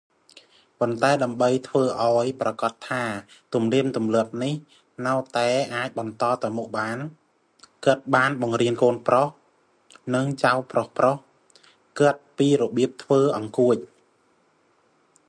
[0.79, 3.03] ប៉ុន្តែដើម្បីធ្វើឱ្យប្រាកដថា
[3.53, 4.53] ទំនៀមទម្លាប់នេះ
[5.07, 6.97] នៅតែអាចបន្តទៅមុខបាន
[7.85, 9.27] គាត់បានបង្រៀនកូនប្រុស
[10.15, 11.19] និងចៅប្រុសៗ
[11.99, 13.77] គាត់ពីរបៀបធ្វើអង្កួច។